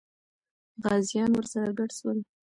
غازیان 0.83 1.31
ورسره 1.33 1.71
ګډ 1.79 1.89
سول. 1.99 2.17